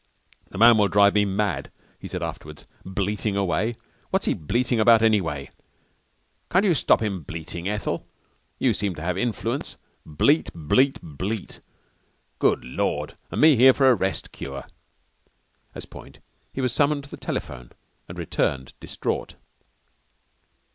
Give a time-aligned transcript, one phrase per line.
[0.49, 2.65] "The man will drive me mad," he said afterwards.
[2.83, 3.75] "Bleating away!
[4.09, 5.51] What's he bleating about anyway?
[6.49, 8.07] Can't you stop him bleating, Ethel?
[8.57, 9.77] You seem to have influence.
[10.03, 10.49] Bleat!
[10.55, 10.97] Bleat!
[11.03, 11.59] Bleat!
[12.39, 13.15] Good Lord!
[13.29, 14.69] And me here for a rest cure!" At
[15.75, 16.17] this point
[16.51, 17.71] he was summoned to the telephone
[18.07, 19.35] and returned distraught.